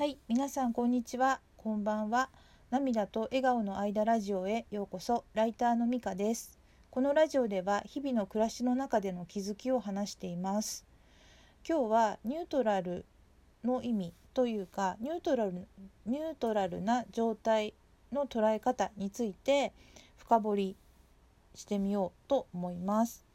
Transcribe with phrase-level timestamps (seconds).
[0.00, 1.42] はい、皆さんこんにちは。
[1.58, 2.30] こんばんは。
[2.70, 5.26] 涙と笑顔の間ラジオへようこそ。
[5.34, 6.58] ライターのみかです。
[6.90, 10.86] このラジオでは日々の暮らしの中での気づきを話しています。
[11.68, 13.04] 今日はニュートラル
[13.62, 15.52] の意味というかニュートラル
[16.06, 17.74] ニュートラルな状態
[18.10, 19.74] の捉え方について
[20.16, 20.76] 深掘り
[21.54, 23.26] してみようと思います。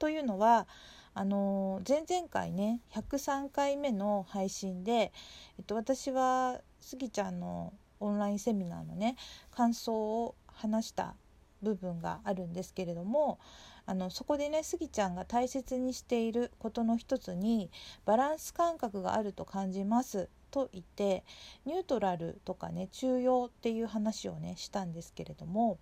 [0.00, 0.66] というのは
[1.14, 5.12] あの前々回ね103回目の配信で、
[5.58, 9.16] えっと、私はスギちゃんのオンラインセミナーのね
[9.50, 11.14] 感想を話した
[11.62, 13.38] 部分があるんですけれども
[13.86, 17.70] あのそこでねスギちゃんが大切にしていることの一つに
[18.04, 21.24] バランス感覚があると感じますと言って
[21.64, 25.78] ニュートラルとかね中庸っていう話をねしたんですけれども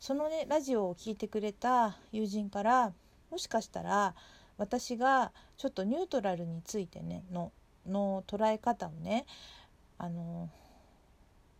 [0.00, 2.92] そのねラジオを聞いてくれた友人から
[3.30, 4.14] もしかしたら
[4.56, 7.52] 私がちょっとニュートラルについてねの
[7.86, 9.26] の捉え方をね
[9.98, 10.48] あの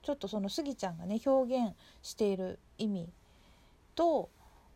[0.02, 3.08] ちょっとそのスギちゃんがね表現している意味
[3.94, 4.30] と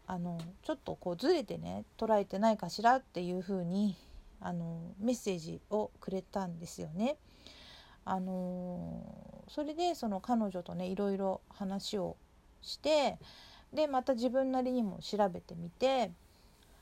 [0.06, 3.96] あのちょっとこうずれてね捉えてないかしらっていうふうに
[4.40, 7.16] あのメッセージをくれたんですよね。
[8.04, 9.02] あの
[9.48, 12.16] それでその彼女とねいろいろ話を
[12.62, 13.18] して
[13.72, 16.10] でまた自分なりにも調べてみて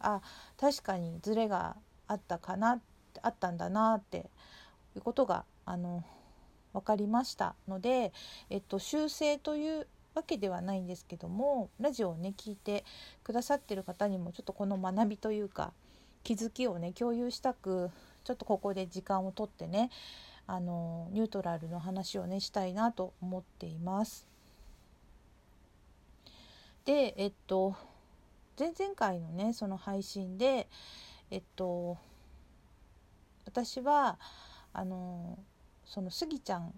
[0.01, 0.21] あ
[0.59, 2.81] 確かにズレがあったかな
[3.23, 4.31] あったんだなって
[4.97, 6.05] いうことがあの
[6.73, 8.13] 分かりましたので、
[8.51, 12.85] えっと、修正というわけではないんですけどもラジオをね聞いて
[13.25, 15.73] くださってる方にもちょっとこの学びというか
[16.23, 17.91] 気づきをね共有したく
[18.25, 19.91] ちょっとここで時間をとってね
[20.47, 24.29] あのニュートラルの話をねしたいなと思っています。
[26.85, 27.75] でえっと
[28.59, 30.69] 前々回のねその配信で
[31.31, 31.99] えっと
[33.45, 34.19] 私は
[34.73, 35.39] あの
[35.85, 36.75] そのスギちゃん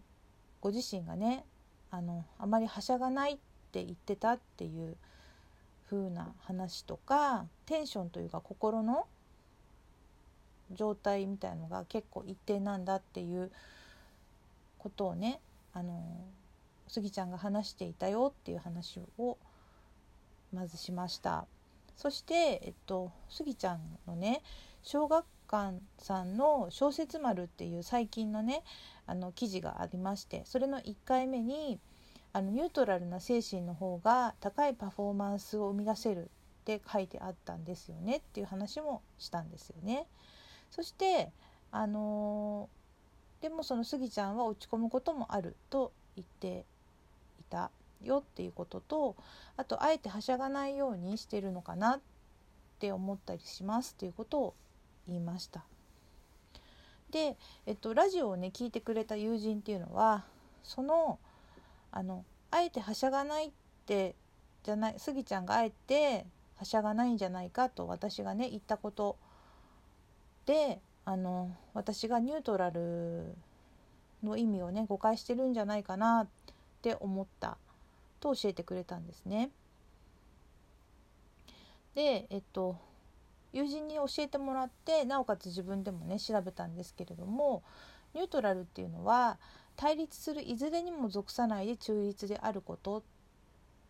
[0.61, 1.45] ご自身がね
[1.91, 3.37] あのあまりはしゃがないっ
[3.73, 4.97] て言ってたっていう
[5.88, 9.06] 風な話とかテンションというか心の
[10.72, 13.50] 状態みたいのが結構一定なんだっていう
[14.78, 15.41] ことをね
[15.72, 16.03] あの
[16.88, 19.38] スギちゃんが話していたよっていう話を
[20.53, 21.47] まずしました。
[21.98, 24.41] そして、えっと、スギちゃんのね
[24.84, 28.62] 小学館さんの「小説丸」っていう最近のね
[29.06, 31.81] あの記事がありましてそれの1回目に
[32.32, 36.28] あのニュートラルな精神の方が高いパフォーマンスを生み出せるっ
[36.64, 40.06] て書いてあったんですよねっていう話もしたんですよね。
[40.70, 41.32] そして
[41.72, 46.64] あのー、でもそのスギちゃんは落ち込むこともあると言って
[47.41, 47.72] いた
[48.03, 49.16] よっていうことと
[49.56, 52.00] あとあえてはしゃがないようにしてるのかなっ
[52.78, 54.54] て思ったりしますっていうことを
[55.06, 55.64] 言いました。
[57.10, 60.25] で、えっと、ラジオをね聞いてくれた友人っていうのは
[60.62, 61.19] その
[61.91, 63.50] あのあえてはしゃがないっ
[63.87, 64.14] て
[64.62, 66.26] じゃないスギちゃんがあえて
[66.56, 69.16] はしゃがないんじゃないかと私がね言ったこと
[70.44, 73.34] であの私がニュートラル
[74.22, 76.28] の意味をね誤解してるんじゃないかなっ
[76.82, 77.56] て思った
[78.19, 79.51] と教えてくれたんですね。
[81.95, 82.77] でえっと
[83.53, 87.62] 友人に教えてもらってなおかつ自分でもね調べたんですけれども
[88.15, 89.39] ニュートラルっていうのは
[89.77, 93.03] 対立するいずれにも属さないで中立であること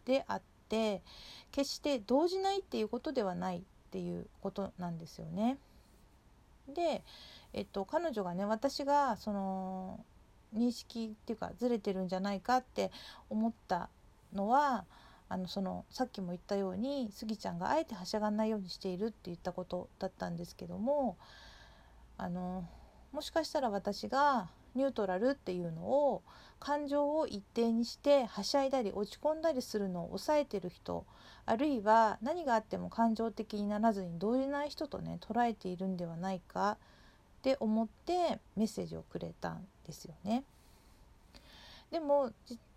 [0.05, 1.03] であって
[1.51, 5.59] 決して動じないっていうことではないっていうことなんですよね。
[6.69, 7.03] で、
[7.55, 10.05] えっと、彼女がね私がその
[10.55, 12.91] 認識っていうかずれてるんじゃないかって
[13.31, 13.89] 思った
[14.33, 14.85] のは
[15.29, 21.17] あのそのさっきも言ったようにスギちゃんがあえてはしゃがないようにしているって言ったことだったんですけども
[22.17, 22.65] あの
[23.13, 26.23] もしかしたら私がニュートラルっていうのを
[26.61, 31.05] 感情を一定にしてはしゃいだり落ち込んだりするのを抑えてる人
[31.47, 36.79] あるいは何があっても感情的にならずに動じない人とね捉えているんではないか
[37.39, 40.43] って思ってメッセージをくれたんですよね。
[41.91, 42.33] でも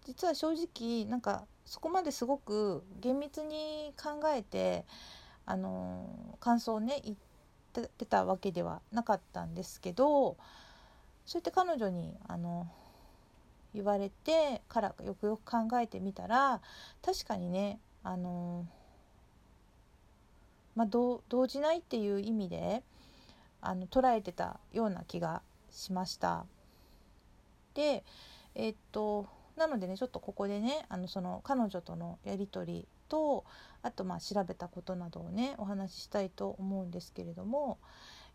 [0.06, 4.86] 実は正直なんかそこまですごく厳密に考えて
[5.46, 7.18] あの感想をね言っ
[7.88, 10.38] てたわけではなかったんですけど
[11.26, 12.68] そうやって彼女にあの
[13.74, 16.62] 言われてからよくよく考えてみたら
[17.06, 18.66] 確かにねあの、
[20.76, 22.84] まあ、動じないっていう意味で
[23.62, 26.46] あの捉えてたような気がしました。
[27.74, 28.04] で
[28.56, 29.28] えー、っと
[29.62, 33.46] なのでねちょっとここでねあのその彼女とのやり取りと
[33.84, 37.78] あとまあ調べたことなどをねお話ししたいと思うんですけれども、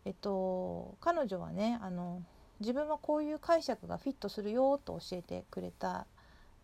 [0.05, 2.23] えっと、彼女はねあの
[2.61, 6.05] 自分はこういう解釈がフィットするよと教えてくれたん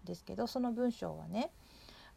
[0.06, 1.52] ですけどその文章はね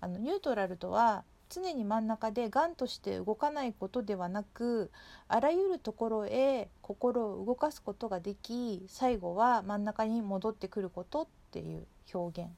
[0.00, 4.90] あのニュートラルとは常に真ん中でがんとして動かないことではなく
[5.28, 12.50] あらゆるところへ心を動かすことができ最後は真ん中に戻ってくることっていう表現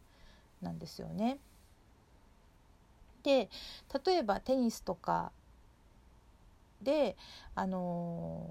[0.63, 1.39] なんですよね。
[3.23, 3.51] で
[4.05, 5.33] 例えばテニスとか
[6.83, 7.17] で、
[7.55, 8.47] あの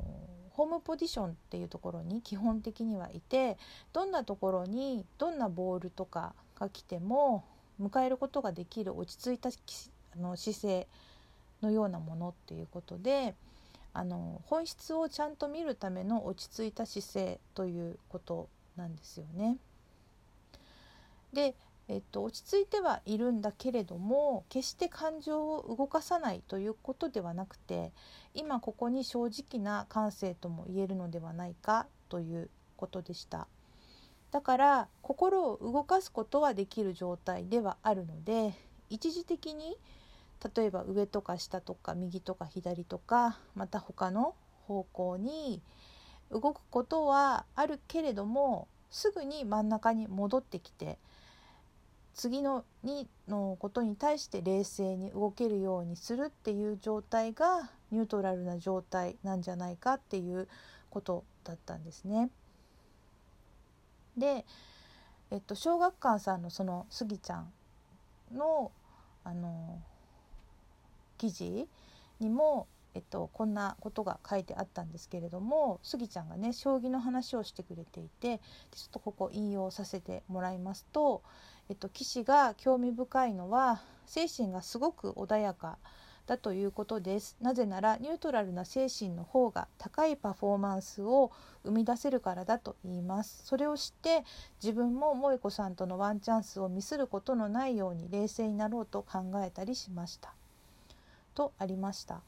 [0.51, 3.57] ー、ホームポジションっていうところに基本的にはいて
[3.93, 7.45] どんなところにどんなボールとかが来ても
[7.81, 9.51] 迎えることができる落ち着いた
[10.17, 10.87] あの姿勢
[11.61, 13.35] のようなものっていうことで
[13.93, 19.57] あの本質をちゃんと見るための落ち着いた姿勢ということなんですよね。
[21.33, 21.55] で、
[21.87, 27.91] えっと、落ち着いてはいるんだけれども決して感情を動かさないということではなくて
[28.33, 33.47] 今ここに正直な感性とも言えるのではないかということでした。
[34.31, 38.53] だから心を動かすことはできる状態ではあるので
[38.89, 39.77] 一時的に
[40.55, 44.35] 例えば上とか下とか右とか左とかまた他の
[44.67, 45.61] 方向に
[46.31, 50.97] 動くことはあるけれどもすぐに真ん中に戻ってきて
[52.13, 60.47] 次のにのことに対して冷静に動けるようにするっていう状態がニュートラルな状態なんじゃないかっていう
[60.89, 62.31] ことだったんですね。
[64.17, 64.45] で、
[65.29, 67.51] えっと、小学館さんのそのスギちゃん
[68.33, 68.71] の
[69.23, 69.79] あの
[71.17, 71.67] 記事
[72.19, 78.41] にも、えっと、こんなことが書いてあったんですけれどもスギちゃんがね将棋の話をしてくれていてちょ
[78.87, 81.21] っとここ引用させてもらいますと、
[81.69, 85.77] えっと、棋士が興味深いのは精神がすごく穏やか
[86.27, 87.37] だということです。
[87.41, 91.31] なぜならニュートラルな精神の方が高いパフォーマンスを
[91.63, 93.45] 生み出せるからだと言います。
[93.45, 94.25] それを知って
[94.61, 100.33] 自分も萌子さんとのワンチャンスをミスることのないように冷静になろうと考えたりしました。
[101.37, 102.21] とありました。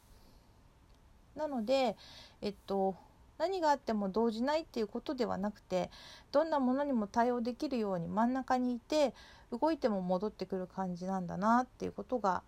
[1.35, 1.97] なので
[2.41, 2.95] えっと
[3.39, 5.89] 何があっても動じないっていうことではなくて
[6.31, 9.15] どんなものにも対応できるように真ん中にいて
[9.51, 12.43] 動いても戻ってくる感じなんだなっていうことが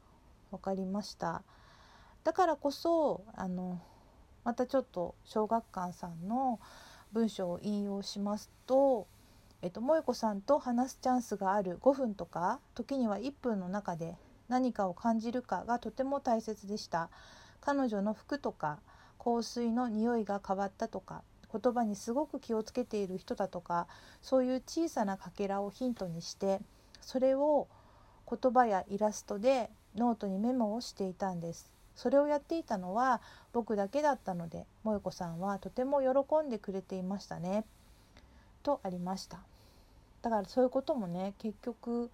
[0.52, 1.42] 分かりました。
[2.24, 3.82] だからこそあの
[4.44, 6.60] またちょっと小学館さんの
[7.12, 9.08] 文章を引用しますと、
[9.62, 14.16] えっと、萌子さんと話すチャンスがある5分とか時には1分の中で
[14.52, 17.10] 何かを感じるかがとても大切でした。
[17.62, 18.80] 彼女の服とか
[19.18, 21.22] 香水の匂いが変わったとか
[21.54, 23.88] 言葉にすごく気をつけている人だとか
[24.22, 26.60] そういう小さなかけらをヒントにして
[27.00, 27.68] それを
[28.30, 31.72] 言葉やイラストでノートにメモをしていたんです。
[31.96, 33.22] それをやっていたのは
[33.54, 37.64] 僕だけだったので萌子さんはとても喜んでくれていましたね。
[38.64, 39.40] とありました。
[40.24, 42.10] だからそういうこともね結局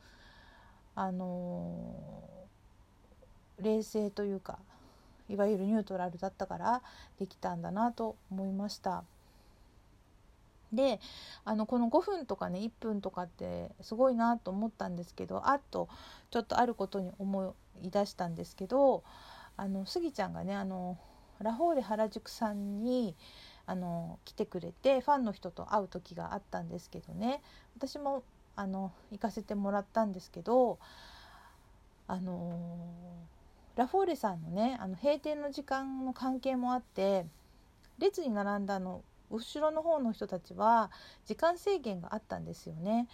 [0.99, 4.57] あのー、冷静というか
[5.29, 6.81] いわゆるニュートラルだったから
[7.19, 9.03] できたんだなと思いました。
[10.73, 10.99] で
[11.45, 15.87] あのこの5分とかね1分とかってすごいなと思ったんですけどあっと
[16.31, 19.03] ちょっとあることに思い出したんですけど
[19.55, 20.97] あのスギちゃんがねあの
[21.39, 23.15] ラフォーレ原宿さんに
[23.65, 27.41] あの来てくれてファンの人と会う時があったんですけどね
[27.77, 28.23] 私も
[28.57, 30.79] あの行かせてもらったんですけど
[32.07, 32.59] あの
[33.75, 37.25] ラフォーレさんのねあの閉店の時間の関係もあって
[37.99, 40.89] 列に並んだの後ろの方の人たちは
[41.25, 43.07] 時間制限があったんですよね。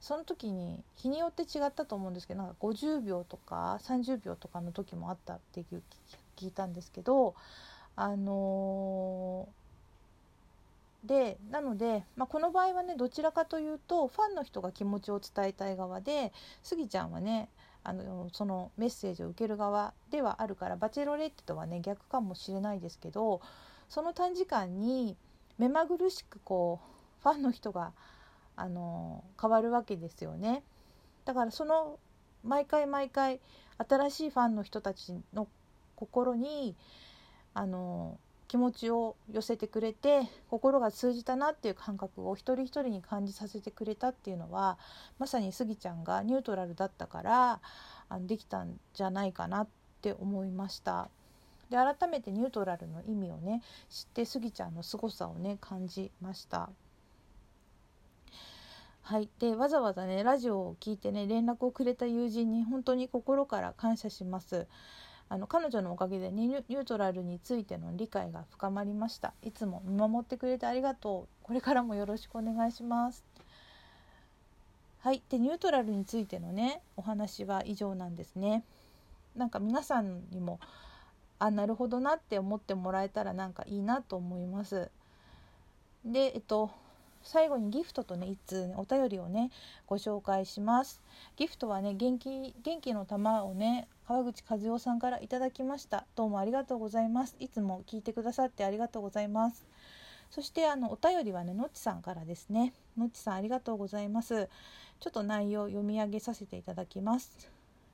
[0.00, 5.82] その時に日によって違ったと思うんですけどなんか50秒とか30秒とかの時もあったっていう
[6.36, 7.34] 聞いたんですけど
[7.96, 9.37] あのー、
[11.08, 17.48] でなので、まあ、この場合はねどちらかというとファンの人が気持ちを伝えたい側でスギちゃんはね
[17.82, 23.40] あのそのメッセージを受ける側ではあるからバチェロレッテとはね逆かもしれないですけど
[23.88, 25.16] その短時間に
[25.56, 27.92] 目まぐるしくこうファンの人が
[28.54, 30.62] あの変わるわけですよね。
[31.24, 31.98] だからその
[32.44, 33.40] 毎回毎回
[33.88, 35.48] 新しいファンの人たちの
[35.96, 36.76] 心に
[37.54, 44.78] あの気持ちを寄せてくれて心が通じたなっていう感覚を一人一人に感じさせてくれたっていうのは
[45.18, 47.60] まさにスギちゃんがニュートラルだったから
[48.08, 49.68] あのできたんじゃないかなっ
[50.00, 51.10] て思いました。
[51.68, 56.70] で改めてニュートラルの意味をね知ってスギちゃんの凄さをね感じました。
[59.02, 64.66] はい、でわざわざねラジオを聞いてね連絡をくれた友人に本当に心から感謝します。
[65.30, 69.34] あの彼女のおかげでニュートラルについての理解が深まりました。
[69.42, 71.28] いつも見守ってくれてありがとう。
[71.42, 73.24] これからもよろしくお願いします。
[75.00, 75.22] はい。
[75.28, 78.64] でニュートラルについてのねお話は以上なんですね。
[79.36, 80.60] なんか皆さんにも
[81.38, 84.90] あなるほどなって思ってもらえたらなんかいいなと思います。
[86.04, 86.70] でえっと
[87.28, 89.50] 最後にギフトとね一通、ね、お便りをね
[89.86, 91.02] ご紹介します。
[91.36, 96.06] ギフトはね元気元気の玉をね川口和代さんからいただきました。
[96.16, 97.36] どうもありがとうございます。
[97.38, 99.66] いつも聞いてくださってありがとうございます。
[100.30, 102.72] そしてあのお便りはねのっちさんからですね。
[102.96, 104.48] のっちさんありがとうございます。
[104.98, 107.50] ちょっと内容を読み上げさせていただきます。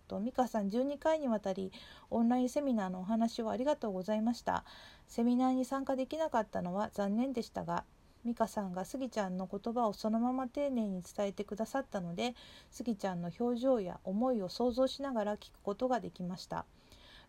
[0.06, 1.72] と美香さん12回にわたり
[2.08, 4.64] オンラインセミナーのお話をありがとうございました。
[5.08, 7.82] セミナーに参加できなかったのは残念でしたが
[8.24, 12.34] 美香さんがスギちゃんの言葉をそのまま丁寧に伝えてくださったので
[12.70, 16.64] スギちゃんの表情や思いを想像しながら聞くことができました。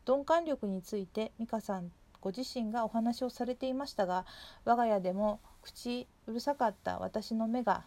[0.08, 4.26] 鈍感力について美香さんご自身がお話をされていましたが
[4.66, 7.84] 我が家でも口うるさかった私の目が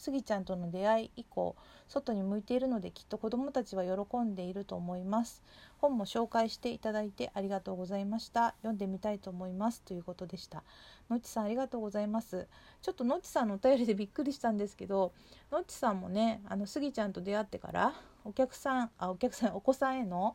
[0.00, 1.54] スギちゃんとの出会い以降
[1.86, 5.42] 外に向いているのできっと子どもたちは喜んでいると思います
[5.76, 10.62] 本も紹介していただいてありがとうございました読んでみたいと思いますということでした
[11.10, 12.48] のっちさんありがとうございます
[12.80, 15.12] ちょっとのっちさんのお便りでびっくりしたんですけど
[15.52, 17.92] のっちさんもねあのスギちゃんと出会ってから
[18.24, 20.34] お客さんあお客さんお子さんへの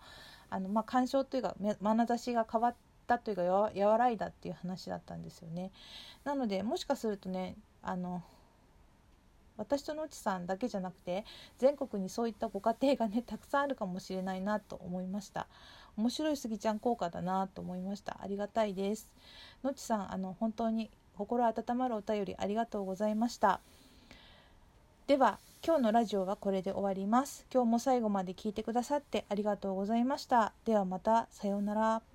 [0.51, 2.75] あの、まあ、干渉というか眼差しが変わっ
[3.07, 5.71] たというか和らいだっていう話だったんですよね
[6.23, 8.21] なのでもしかするとねあの
[9.57, 11.25] 私とのうちさんだけじゃなくて
[11.57, 15.47] 全国にそういったご家庭がねたくさんあるかもしれないなと思いました。
[15.97, 18.17] 面白いスギちゃん効果だなと思いました。
[18.21, 19.09] ありがたいです。
[19.63, 23.61] のちさんあの本当に心温まるお便りありがとうございました。
[25.07, 27.45] では今日のラジオはこれで終わります。
[27.53, 30.53] 今日も最後まで聞いてくださってありがとうございました。
[30.65, 32.14] ではまたさようなら。